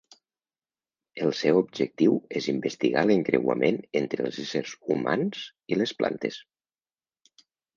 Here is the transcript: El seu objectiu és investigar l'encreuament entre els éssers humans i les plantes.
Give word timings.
El 1.25 1.33
seu 1.39 1.59
objectiu 1.59 2.15
és 2.39 2.47
investigar 2.55 3.03
l'encreuament 3.09 3.79
entre 4.01 4.27
els 4.29 4.41
éssers 4.47 4.75
humans 4.97 5.45
i 5.75 5.79
les 5.83 5.95
plantes. 6.01 6.41